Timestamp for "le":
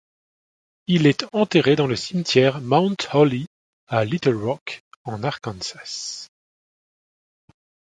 1.85-1.95